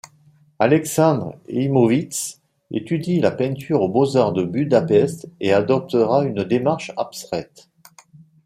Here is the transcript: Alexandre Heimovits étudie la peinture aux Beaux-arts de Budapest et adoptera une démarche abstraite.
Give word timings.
Alexandre 0.57 1.35
Heimovits 1.47 2.39
étudie 2.71 3.19
la 3.19 3.29
peinture 3.29 3.83
aux 3.83 3.87
Beaux-arts 3.89 4.33
de 4.33 4.43
Budapest 4.43 5.29
et 5.39 5.53
adoptera 5.53 6.25
une 6.25 6.43
démarche 6.43 6.91
abstraite. 6.97 7.69